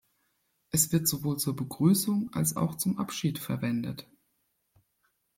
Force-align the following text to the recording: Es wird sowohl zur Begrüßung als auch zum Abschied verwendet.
Es 0.71 0.91
wird 0.91 1.07
sowohl 1.07 1.37
zur 1.37 1.55
Begrüßung 1.55 2.31
als 2.33 2.55
auch 2.57 2.73
zum 2.73 2.97
Abschied 2.97 3.37
verwendet. 3.37 4.07